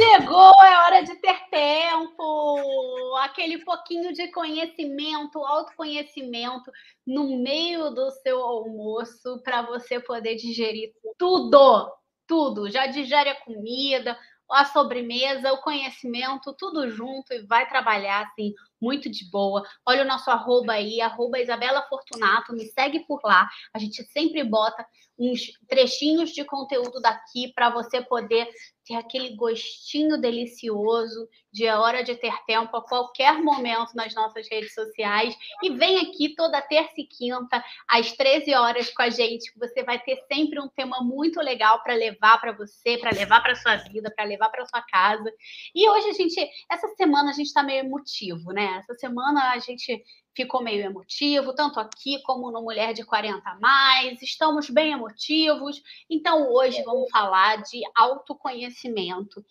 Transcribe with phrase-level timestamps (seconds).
[0.00, 3.16] Chegou, é hora de ter tempo.
[3.18, 6.70] Aquele pouquinho de conhecimento, autoconhecimento
[7.06, 11.92] no meio do seu almoço para você poder digerir tudo,
[12.26, 12.70] tudo.
[12.70, 14.18] Já digere a comida,
[14.50, 19.62] a sobremesa, o conhecimento, tudo junto e vai trabalhar assim muito de boa.
[19.86, 23.46] Olha o nosso arroba aí, arroba Isabela Fortunato, me segue por lá.
[23.74, 24.84] A gente sempre bota
[25.20, 28.48] uns trechinhos de conteúdo daqui para você poder
[28.86, 34.48] ter aquele gostinho delicioso de a hora de ter tempo a qualquer momento nas nossas
[34.48, 35.36] redes sociais.
[35.62, 39.52] E vem aqui toda terça e quinta, às 13 horas com a gente.
[39.58, 43.54] Você vai ter sempre um tema muito legal para levar para você, para levar para
[43.54, 45.30] sua vida, para levar para sua casa.
[45.74, 48.78] E hoje a gente, essa semana a gente está meio emotivo, né?
[48.78, 50.02] Essa semana a gente
[50.34, 55.82] ficou meio emotivo, tanto aqui como no Mulher de 40 a mais, estamos bem emotivos.
[56.08, 59.44] Então hoje vamos falar de autoconhecimento.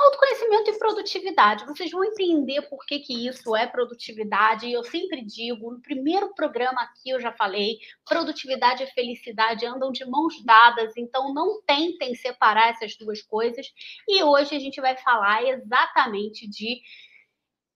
[0.00, 1.66] Autoconhecimento e produtividade.
[1.66, 4.66] Vocês vão entender por que, que isso é produtividade.
[4.66, 9.90] E eu sempre digo, no primeiro programa aqui eu já falei, produtividade e felicidade andam
[9.90, 13.66] de mãos dadas, então não tentem separar essas duas coisas.
[14.08, 16.80] E hoje a gente vai falar exatamente de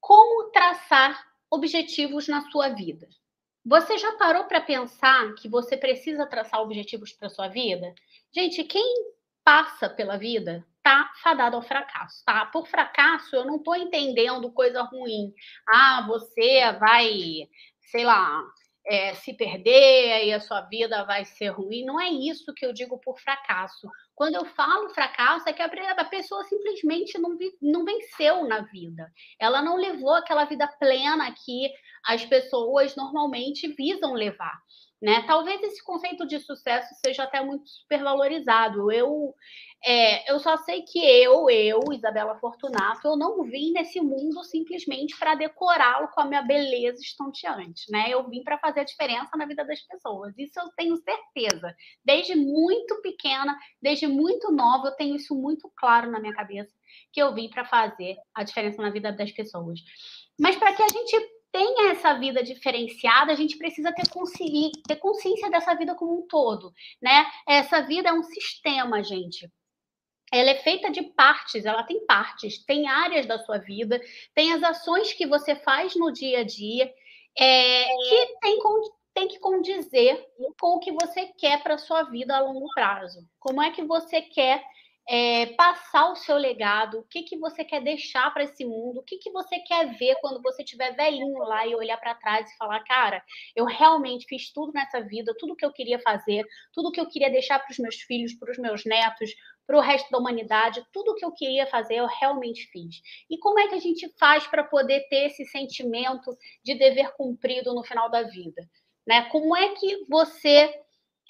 [0.01, 3.07] como traçar objetivos na sua vida.
[3.65, 7.95] Você já parou para pensar que você precisa traçar objetivos para sua vida?
[8.35, 9.13] Gente, quem
[9.45, 12.47] passa pela vida tá fadado ao fracasso, tá?
[12.47, 15.33] Por fracasso, eu não estou entendendo coisa ruim.
[15.69, 17.49] Ah, você vai,
[17.91, 18.43] sei lá,
[18.87, 21.85] é, se perder e a sua vida vai ser ruim.
[21.85, 23.89] Não é isso que eu digo por fracasso.
[24.15, 29.11] Quando eu falo fracasso, é que a pessoa simplesmente não, não venceu na vida.
[29.39, 31.71] Ela não levou aquela vida plena que
[32.05, 34.61] as pessoas normalmente visam levar.
[35.03, 35.25] Né?
[35.27, 38.93] Talvez esse conceito de sucesso seja até muito supervalorizado.
[38.93, 39.35] Eu
[39.85, 45.19] é, eu só sei que eu, eu, Isabela Fortunato, eu não vim nesse mundo simplesmente
[45.19, 48.07] para decorá-lo com a minha beleza estonteante, né?
[48.09, 50.39] Eu vim para fazer a diferença na vida das pessoas.
[50.39, 51.75] Isso eu tenho certeza.
[52.05, 56.73] Desde muito pequena, desde muito nova, eu tenho isso muito claro na minha cabeça
[57.13, 59.81] que eu vim para fazer a diferença na vida das pessoas.
[60.39, 61.17] Mas para que a gente
[61.53, 64.73] tenha essa vida diferenciada, a gente precisa ter, consci...
[64.89, 67.27] ter consciência dessa vida como um todo, né?
[67.47, 69.49] Essa vida é um sistema, gente
[70.33, 74.01] ela é feita de partes, ela tem partes, tem áreas da sua vida,
[74.35, 76.91] tem as ações que você faz no dia a dia,
[77.39, 78.59] é, que tem,
[79.13, 80.27] tem que condizer
[80.59, 83.29] com o que você quer para a sua vida a longo prazo.
[83.39, 84.65] Como é que você quer
[85.09, 89.03] é, passar o seu legado, o que, que você quer deixar para esse mundo, o
[89.03, 92.57] que, que você quer ver quando você estiver velhinho lá e olhar para trás e
[92.57, 93.23] falar, cara,
[93.57, 97.31] eu realmente fiz tudo nessa vida, tudo que eu queria fazer, tudo que eu queria
[97.31, 99.35] deixar para os meus filhos, para os meus netos,
[99.67, 103.01] para o resto da humanidade, tudo que eu queria fazer eu realmente fiz.
[103.29, 107.75] E como é que a gente faz para poder ter esse sentimento de dever cumprido
[107.75, 108.69] no final da vida?
[109.07, 109.23] Né?
[109.31, 110.73] Como é que você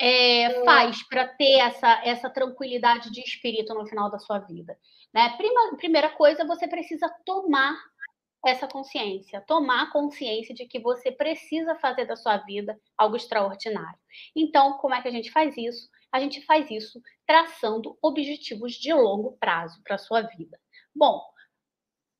[0.01, 4.77] é, faz para ter essa, essa tranquilidade de espírito no final da sua vida?
[5.13, 5.37] Né?
[5.37, 7.77] Prima, primeira coisa, você precisa tomar
[8.45, 13.99] essa consciência, tomar consciência de que você precisa fazer da sua vida algo extraordinário.
[14.35, 15.89] Então, como é que a gente faz isso?
[16.11, 20.59] A gente faz isso traçando objetivos de longo prazo para a sua vida.
[20.95, 21.23] Bom,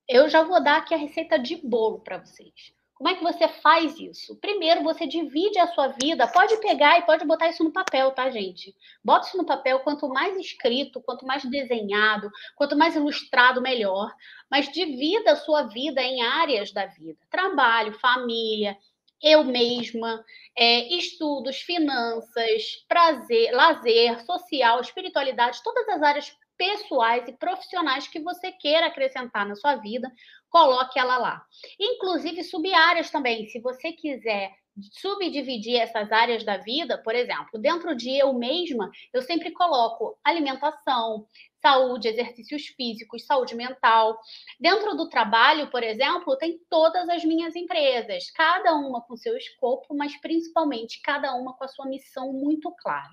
[0.09, 2.73] eu já vou dar aqui a receita de bolo para vocês.
[3.03, 4.37] Como é que você faz isso?
[4.37, 6.25] Primeiro, você divide a sua vida.
[6.29, 8.73] Pode pegar e pode botar isso no papel, tá, gente?
[9.05, 9.81] Bota isso no papel.
[9.81, 14.15] Quanto mais escrito, quanto mais desenhado, quanto mais ilustrado, melhor.
[14.49, 18.79] Mas divida a sua vida em áreas da vida: trabalho, família,
[19.21, 20.25] eu mesma,
[20.57, 28.53] é, estudos, finanças, prazer, lazer, social, espiritualidade, todas as áreas pessoais e profissionais que você
[28.53, 30.09] queira acrescentar na sua vida,
[30.53, 31.43] coloque ela lá.
[31.81, 34.53] Inclusive sub-áreas também, se você quiser
[34.93, 41.27] subdividir essas áreas da vida, por exemplo, dentro de eu mesma, eu sempre coloco alimentação,
[41.61, 44.19] saúde, exercícios físicos, saúde mental.
[44.59, 49.95] Dentro do trabalho, por exemplo, tem todas as minhas empresas, cada uma com seu escopo,
[49.95, 53.11] mas principalmente cada uma com a sua missão muito clara,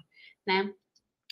[0.48, 0.74] né?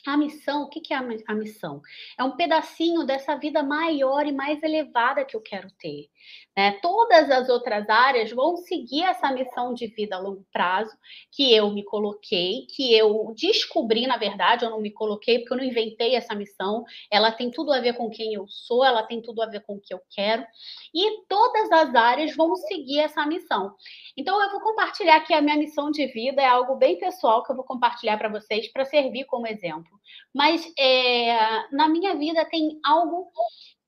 [0.05, 1.81] A missão, o que é a missão?
[2.17, 6.09] É um pedacinho dessa vida maior e mais elevada que eu quero ter.
[6.55, 6.71] Né?
[6.81, 10.95] Todas as outras áreas vão seguir essa missão de vida a longo prazo
[11.31, 15.57] que eu me coloquei, que eu descobri, na verdade, eu não me coloquei porque eu
[15.57, 16.85] não inventei essa missão.
[17.11, 19.75] Ela tem tudo a ver com quem eu sou, ela tem tudo a ver com
[19.75, 20.45] o que eu quero.
[20.93, 23.75] E todas as áreas vão seguir essa missão.
[24.15, 27.51] Então, eu vou compartilhar aqui a minha missão de vida, é algo bem pessoal que
[27.51, 29.86] eu vou compartilhar para vocês para servir como exemplo.
[30.33, 33.31] Mas é, na minha vida tem algo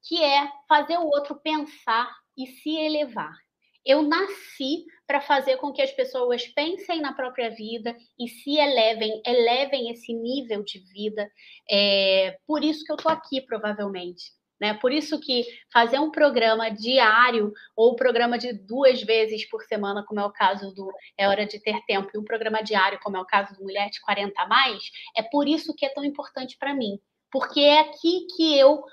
[0.03, 3.33] que é fazer o outro pensar e se elevar.
[3.85, 9.21] Eu nasci para fazer com que as pessoas pensem na própria vida e se elevem,
[9.25, 11.29] elevem esse nível de vida.
[11.69, 14.38] É por isso que eu estou aqui, provavelmente.
[14.59, 14.73] Né?
[14.73, 20.03] Por isso que fazer um programa diário ou um programa de duas vezes por semana,
[20.05, 23.15] como é o caso do É Hora de Ter Tempo, e um programa diário, como
[23.17, 24.83] é o caso do Mulher de 40 a Mais,
[25.15, 26.99] é por isso que é tão importante para mim.
[27.31, 28.83] Porque é aqui que eu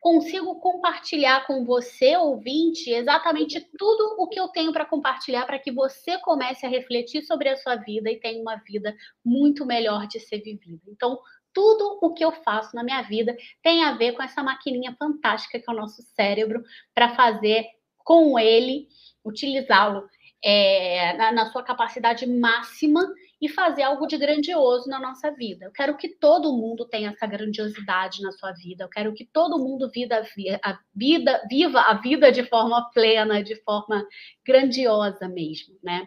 [0.00, 5.70] consigo compartilhar com você, ouvinte, exatamente tudo o que eu tenho para compartilhar para que
[5.70, 10.18] você comece a refletir sobre a sua vida e tenha uma vida muito melhor de
[10.18, 10.82] ser vivida.
[10.88, 11.18] Então,
[11.52, 15.58] tudo o que eu faço na minha vida tem a ver com essa maquininha fantástica
[15.58, 16.62] que é o nosso cérebro
[16.94, 17.66] para fazer
[17.98, 18.88] com ele,
[19.24, 20.08] utilizá-lo
[20.42, 23.06] é, na, na sua capacidade máxima
[23.40, 25.64] e fazer algo de grandioso na nossa vida.
[25.64, 28.84] Eu quero que todo mundo tenha essa grandiosidade na sua vida.
[28.84, 30.22] Eu quero que todo mundo vida
[30.62, 34.06] a vida, viva a vida de forma plena, de forma
[34.44, 36.06] grandiosa mesmo, né?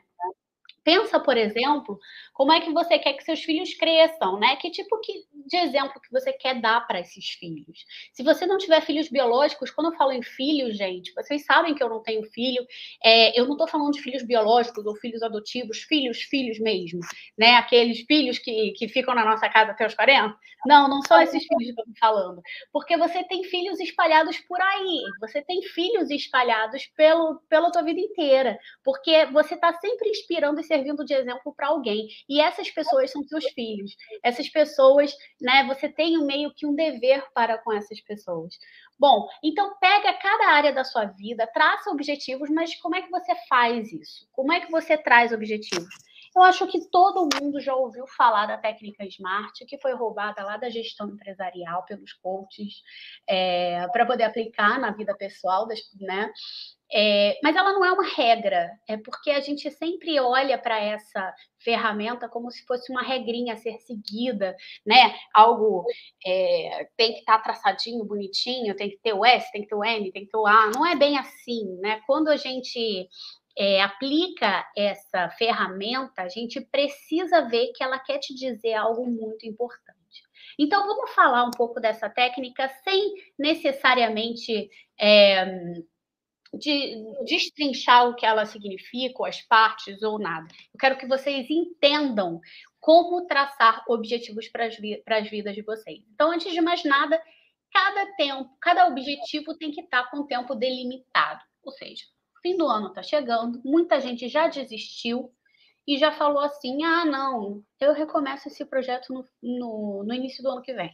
[0.83, 1.97] Pensa, por exemplo,
[2.33, 4.55] como é que você quer que seus filhos cresçam, né?
[4.57, 4.99] Que tipo
[5.45, 7.85] de exemplo que você quer dar para esses filhos?
[8.11, 11.83] Se você não tiver filhos biológicos, quando eu falo em filhos, gente, vocês sabem que
[11.83, 12.65] eu não tenho filho,
[13.03, 16.99] é, eu não estou falando de filhos biológicos ou filhos adotivos, filhos, filhos mesmo,
[17.37, 17.55] né?
[17.55, 20.35] Aqueles filhos que, que ficam na nossa casa até os 40.
[20.65, 22.41] Não, não são esses filhos que eu estou falando.
[22.71, 27.99] Porque você tem filhos espalhados por aí, você tem filhos espalhados pelo, pela tua vida
[27.99, 32.07] inteira, porque você está sempre inspirando e servindo de exemplo para alguém.
[32.27, 33.95] E essas pessoas são seus filhos.
[34.23, 38.57] Essas pessoas, né, você tem meio que um dever para com essas pessoas.
[38.97, 43.33] Bom, então pega cada área da sua vida, traça objetivos, mas como é que você
[43.47, 44.27] faz isso?
[44.31, 45.93] Como é que você traz objetivos?
[46.35, 50.57] Eu acho que todo mundo já ouviu falar da técnica SMART, que foi roubada lá
[50.57, 52.81] da gestão empresarial pelos coaches,
[53.27, 56.31] é, para poder aplicar na vida pessoal, das, né?
[56.95, 61.33] É, mas ela não é uma regra, é porque a gente sempre olha para essa
[61.57, 64.55] ferramenta como se fosse uma regrinha a ser seguida,
[64.85, 65.15] né?
[65.33, 65.85] Algo
[66.23, 69.75] é, tem que estar tá traçadinho, bonitinho, tem que ter o S, tem que ter
[69.75, 70.69] o M, tem que ter o A.
[70.69, 71.99] Não é bem assim, né?
[72.05, 73.09] Quando a gente
[73.57, 79.47] é, aplica essa ferramenta, a gente precisa ver que ela quer te dizer algo muito
[79.47, 79.93] importante.
[80.59, 84.69] Então, vamos falar um pouco dessa técnica sem necessariamente
[84.99, 85.45] é,
[86.53, 86.95] de
[87.25, 90.47] destrinchar o que ela significa, ou as partes, ou nada.
[90.73, 92.39] Eu quero que vocês entendam
[92.79, 96.03] como traçar objetivos para as, vi vidas de vocês.
[96.13, 97.21] Então, antes de mais nada,
[97.71, 101.41] cada tempo, cada objetivo tem que estar com tempo delimitado.
[101.63, 102.03] Ou seja,
[102.41, 105.33] fim do ano está chegando, muita gente já desistiu
[105.87, 110.49] e já falou assim: ah, não, eu recomeço esse projeto no, no, no início do
[110.49, 110.91] ano que vem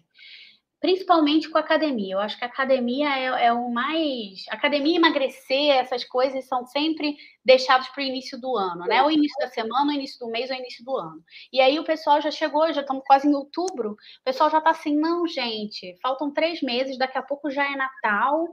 [0.79, 2.15] principalmente com a academia.
[2.15, 4.45] Eu acho que a academia é, é o mais.
[4.49, 9.01] Academia emagrecer, essas coisas são sempre deixados para o início do ano, né?
[9.01, 11.23] O início da semana, o início do mês, ou o início do ano.
[11.51, 14.71] E aí o pessoal já chegou, já estamos quase em outubro, o pessoal já está
[14.71, 18.47] assim, não, gente, faltam três meses, daqui a pouco já é Natal,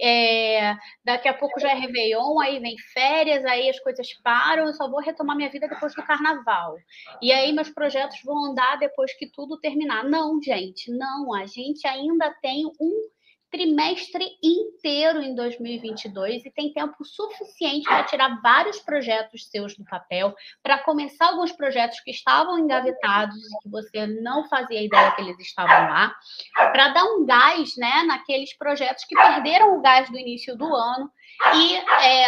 [0.00, 4.72] é, daqui a pouco já é Réveillon, aí vem férias, aí as coisas param, eu
[4.72, 6.76] só vou retomar minha vida depois do carnaval.
[7.20, 10.04] E aí meus projetos vão andar depois que tudo terminar.
[10.04, 11.34] Não, gente, não.
[11.34, 13.10] A gente ainda tem um
[13.50, 20.34] trimestre inteiro em 2022 e tem tempo suficiente para tirar vários projetos seus do papel,
[20.62, 25.38] para começar alguns projetos que estavam engavetados e que você não fazia ideia que eles
[25.40, 26.14] estavam lá,
[26.54, 31.10] para dar um gás né, naqueles projetos que perderam o gás do início do ano
[31.54, 31.74] e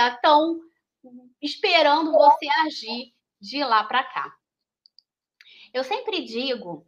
[0.08, 1.06] estão é,
[1.40, 4.32] esperando você agir de lá para cá.
[5.72, 6.84] Eu sempre digo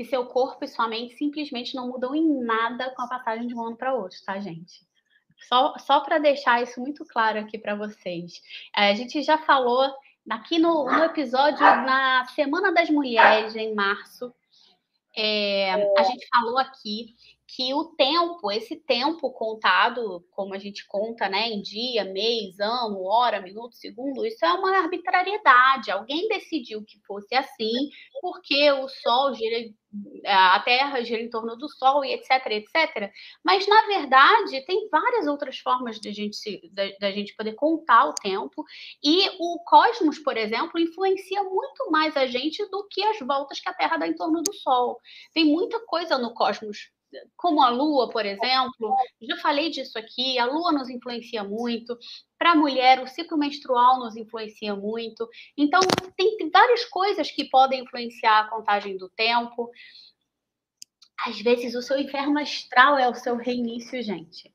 [0.00, 3.54] que seu corpo e sua mente simplesmente não mudam em nada com a passagem de
[3.54, 4.80] um ano para outro, tá, gente?
[5.46, 8.40] Só, só para deixar isso muito claro aqui para vocês.
[8.74, 9.94] É, a gente já falou
[10.30, 14.32] aqui no, no, episódio na Semana das Mulheres, em março,
[15.14, 17.14] é, a gente falou aqui
[17.56, 23.02] que o tempo, esse tempo contado, como a gente conta, né, em dia, mês, ano,
[23.02, 25.90] hora, minuto, segundo, isso é uma arbitrariedade.
[25.90, 27.88] Alguém decidiu que fosse assim,
[28.20, 29.68] porque o Sol gira,
[30.26, 33.10] a Terra gira em torno do Sol e etc, etc.
[33.44, 36.38] Mas na verdade tem várias outras formas de gente
[36.72, 38.64] da, da gente poder contar o tempo
[39.02, 43.68] e o cosmos, por exemplo, influencia muito mais a gente do que as voltas que
[43.68, 45.00] a Terra dá em torno do Sol.
[45.34, 46.90] Tem muita coisa no cosmos
[47.36, 51.98] como a Lua, por exemplo, já falei disso aqui, a Lua nos influencia muito,
[52.38, 55.28] para a mulher, o ciclo menstrual nos influencia muito.
[55.56, 55.80] Então,
[56.16, 59.70] tem várias coisas que podem influenciar a contagem do tempo.
[61.26, 64.52] Às vezes, o seu inferno astral é o seu reinício, gente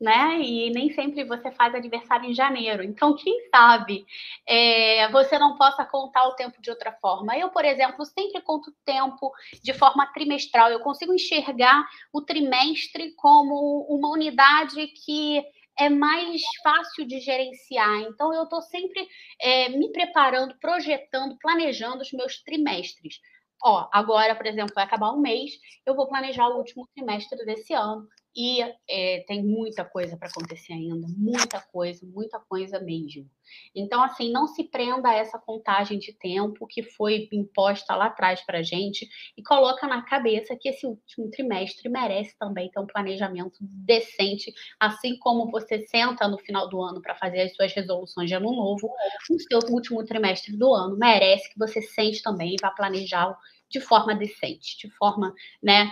[0.00, 0.38] né?
[0.40, 2.82] E nem sempre você faz aniversário em janeiro.
[2.82, 4.06] Então, quem sabe
[4.46, 7.36] é, você não possa contar o tempo de outra forma.
[7.36, 10.70] Eu, por exemplo, sempre conto o tempo de forma trimestral.
[10.70, 15.42] Eu consigo enxergar o trimestre como uma unidade que
[15.78, 18.00] é mais fácil de gerenciar.
[18.02, 19.08] Então, eu estou sempre
[19.40, 23.20] é, me preparando, projetando, planejando os meus trimestres.
[23.62, 25.52] Ó, agora, por exemplo, vai acabar um mês,
[25.86, 30.74] eu vou planejar o último trimestre desse ano e é, tem muita coisa para acontecer
[30.74, 33.26] ainda, muita coisa, muita coisa mesmo.
[33.74, 38.44] Então, assim, não se prenda a essa contagem de tempo que foi imposta lá atrás
[38.44, 42.86] para a gente e coloca na cabeça que esse último trimestre merece também ter um
[42.86, 48.28] planejamento decente, assim como você senta no final do ano para fazer as suas resoluções
[48.28, 48.92] de ano novo,
[49.30, 53.34] o seu último trimestre do ano merece que você sente também e vá planejar
[53.68, 55.90] de forma decente, de forma, né,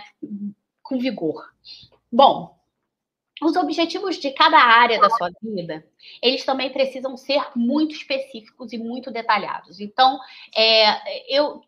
[0.81, 1.43] com vigor.
[2.15, 2.57] Bom,
[3.41, 5.85] os objetivos de cada área da sua vida,
[6.21, 9.81] eles também precisam ser muito específicos e muito detalhados.
[9.81, 10.17] Então,
[10.55, 11.61] é, eu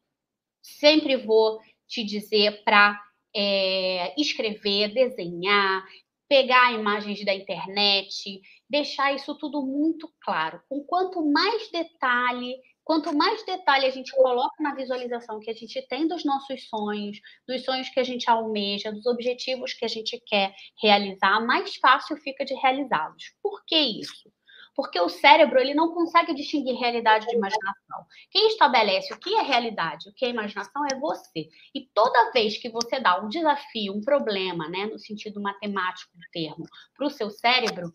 [0.61, 2.97] sempre vou te dizer para
[3.35, 5.85] é, escrever, desenhar,
[6.29, 10.61] pegar imagens da internet, deixar isso tudo muito claro.
[10.69, 12.55] Com quanto mais detalhe
[12.87, 17.19] Quanto mais detalhe a gente coloca na visualização que a gente tem dos nossos sonhos,
[17.45, 22.15] dos sonhos que a gente almeja, dos objetivos que a gente quer realizar, mais fácil
[22.15, 23.33] fica de realizá-los.
[23.43, 24.31] Por que isso?
[24.77, 28.05] porque o cérebro ele não consegue distinguir realidade de imaginação.
[28.29, 31.49] Quem estabelece o que é realidade, o que é imaginação é você.
[31.73, 36.23] E toda vez que você dá um desafio, um problema, né, no sentido matemático do
[36.31, 36.63] termo,
[36.95, 37.91] para o seu cérebro,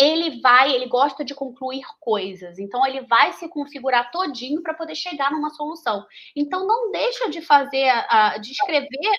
[0.00, 2.58] ele vai, ele gosta de concluir coisas.
[2.58, 6.06] Então ele vai se configurar todinho para poder chegar numa solução.
[6.34, 7.92] Então não deixa de fazer,
[8.40, 9.10] de escrever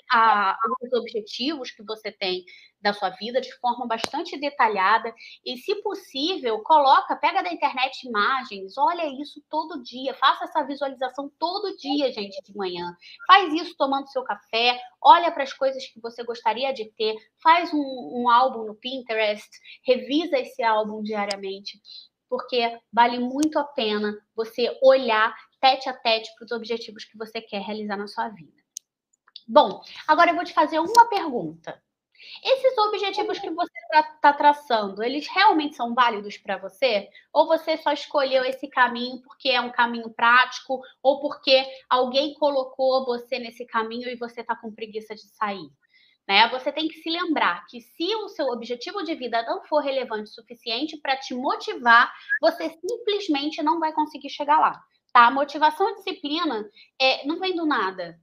[0.82, 2.44] os objetivos que você tem
[2.82, 5.14] da sua vida de forma bastante detalhada
[5.46, 11.30] e, se possível, coloca, pega da internet imagens, olha isso todo dia, faça essa visualização
[11.38, 12.92] todo dia, gente, de manhã.
[13.26, 17.72] Faz isso tomando seu café, olha para as coisas que você gostaria de ter, faz
[17.72, 19.48] um, um álbum no Pinterest,
[19.86, 20.71] revisa esse álbum
[21.02, 21.80] diariamente,
[22.28, 27.40] porque vale muito a pena você olhar tete a tete para os objetivos que você
[27.40, 28.62] quer realizar na sua vida.
[29.46, 31.80] Bom, agora eu vou te fazer uma pergunta.
[32.42, 33.72] Esses objetivos que você
[34.12, 37.08] está traçando, eles realmente são válidos para você?
[37.32, 43.04] Ou você só escolheu esse caminho porque é um caminho prático, ou porque alguém colocou
[43.04, 45.70] você nesse caminho e você está com preguiça de sair?
[46.32, 46.48] Né?
[46.48, 50.30] Você tem que se lembrar que se o seu objetivo de vida não for relevante
[50.30, 52.10] o suficiente para te motivar,
[52.40, 54.82] você simplesmente não vai conseguir chegar lá.
[55.12, 55.30] Tá?
[55.30, 56.66] Motivação e disciplina
[56.98, 58.18] é, não vem do nada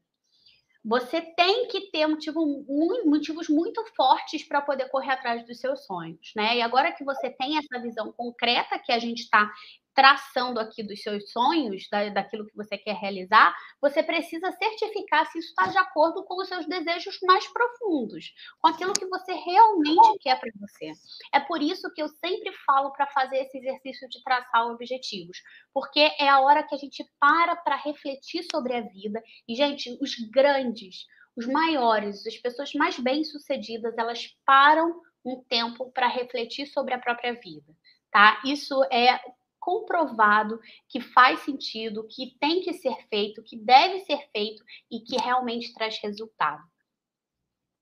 [0.84, 2.66] você tem que ter motivo,
[3.06, 6.58] motivos muito fortes para poder correr atrás dos seus sonhos, né?
[6.58, 9.52] E agora que você tem essa visão concreta que a gente está
[10.00, 15.40] traçando aqui dos seus sonhos, da, daquilo que você quer realizar, você precisa certificar se
[15.40, 20.20] isso está de acordo com os seus desejos mais profundos, com aquilo que você realmente
[20.22, 20.94] quer para você.
[21.34, 25.38] É por isso que eu sempre falo para fazer esse exercício de traçar objetivos,
[25.74, 29.22] porque é a hora que a gente para para refletir sobre a vida.
[29.50, 36.08] E, gente, os grandes, os maiores, as pessoas mais bem-sucedidas, elas param um tempo para
[36.08, 37.76] refletir sobre a própria vida.
[38.12, 38.42] Tá?
[38.46, 39.20] Isso é
[39.60, 45.18] comprovado que faz sentido, que tem que ser feito, que deve ser feito e que
[45.18, 46.64] realmente traz resultado.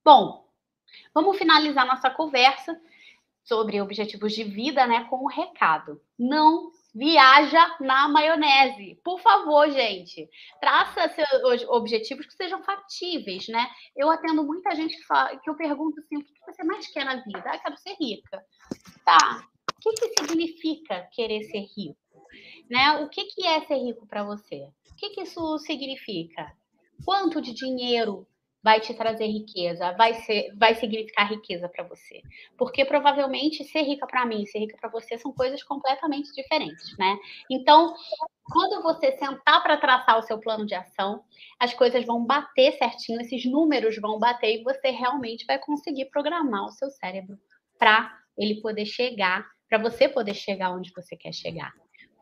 [0.04, 0.50] Bom,
[1.14, 2.80] vamos finalizar nossa conversa
[3.44, 6.02] sobre objetivos de vida, né, com um recado.
[6.20, 9.00] Não viaja na maionese.
[9.04, 10.28] Por favor, gente,
[10.60, 13.70] traça seus objetivos que sejam factíveis, né?
[13.96, 17.06] Eu atendo muita gente que, fala, que eu pergunto assim, o que você mais quer
[17.06, 17.44] na vida?
[17.46, 18.44] Ah, quero ser rica.
[19.06, 19.47] Tá,
[20.38, 21.98] significa querer ser rico?
[22.70, 23.00] Né?
[23.00, 24.70] O que, que é ser rico para você?
[24.91, 26.51] O que, que isso significa?
[27.03, 28.27] Quanto de dinheiro
[28.63, 32.22] vai te trazer riqueza, vai ser, vai significar riqueza para você.
[32.58, 37.17] Porque provavelmente ser rica para mim, ser rica para você são coisas completamente diferentes, né?
[37.50, 37.94] Então,
[38.51, 41.24] quando você sentar para traçar o seu plano de ação,
[41.60, 46.65] as coisas vão bater certinho, esses números vão bater e você realmente vai conseguir programar
[46.65, 47.38] o seu cérebro
[47.77, 51.74] para ele poder chegar, para você poder chegar onde você quer chegar.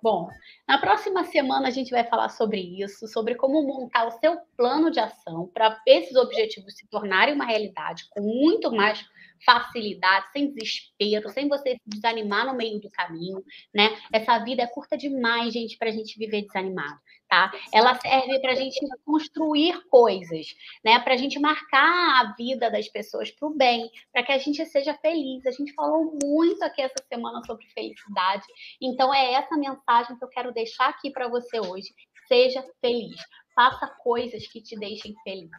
[0.02, 0.30] Bom,
[0.68, 4.92] na próxima semana a gente vai falar sobre isso, sobre como montar o seu plano
[4.92, 9.04] de ação para esses objetivos se tornarem uma realidade com muito mais
[9.44, 13.98] facilidade, sem desespero, sem você se desanimar no meio do caminho, né?
[14.12, 17.52] Essa vida é curta demais, gente, para a gente viver desanimado, tá?
[17.74, 20.48] Ela serve para a gente construir coisas,
[20.84, 21.00] né?
[21.00, 24.66] Para a gente marcar a vida das pessoas para o bem, para que a gente
[24.66, 25.46] seja feliz.
[25.46, 28.46] A gente falou muito aqui essa semana sobre felicidade,
[28.82, 31.94] então é essa mensagem que eu quero deixar aqui para você hoje.
[32.28, 33.16] Seja feliz,
[33.54, 35.50] faça coisas que te deixem feliz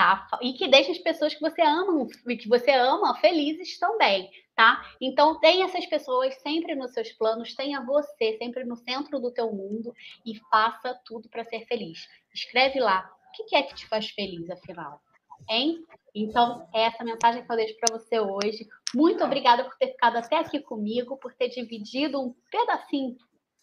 [0.00, 0.26] tá?
[0.40, 4.82] E que deixe as pessoas que você ama, que você ama felizes também, tá?
[4.98, 9.52] Então tenha essas pessoas sempre nos seus planos, tenha você sempre no centro do teu
[9.52, 9.92] mundo
[10.24, 12.08] e faça tudo para ser feliz.
[12.32, 15.02] Escreve lá, o que é que te faz feliz, afinal?
[15.50, 15.84] Hein?
[16.14, 18.66] Então, é essa mensagem que eu deixo para você hoje.
[18.94, 23.18] Muito obrigada por ter ficado até aqui comigo, por ter dividido um pedacinho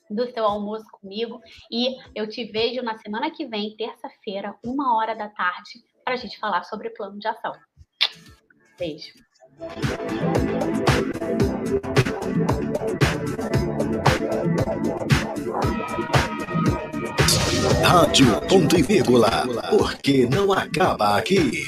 [0.07, 1.41] do seu almoço comigo.
[1.71, 6.17] E eu te vejo na semana que vem, terça-feira, uma hora da tarde, para a
[6.17, 7.51] gente falar sobre plano de ação.
[8.79, 9.11] Beijo.
[17.83, 19.29] Rádio Ponto e Vírgula,
[19.69, 21.65] porque não acaba aqui.